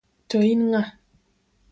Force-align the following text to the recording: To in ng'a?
To 0.29 0.37
in 0.51 0.61
ng'a? 0.71 0.81